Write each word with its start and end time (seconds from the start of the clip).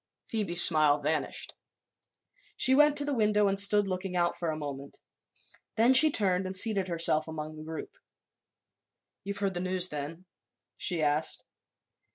Phoebe's 0.25 0.63
smile 0.63 0.99
vanished. 0.99 1.53
She 2.57 2.73
went 2.73 2.97
to 2.97 3.05
the 3.05 3.13
window 3.13 3.47
and 3.47 3.59
stood 3.59 3.87
looking 3.87 4.17
out 4.17 4.35
for 4.35 4.49
a 4.49 4.57
moment. 4.57 4.99
Then 5.75 5.93
she 5.93 6.09
turned 6.09 6.47
and 6.47 6.57
seated 6.57 6.87
herself 6.87 7.27
among 7.27 7.55
the 7.55 7.61
group. 7.61 7.95
"You've 9.23 9.37
heard 9.37 9.53
the 9.53 9.59
news, 9.59 9.89
then?" 9.89 10.25
she 10.75 11.03
asked. 11.03 11.43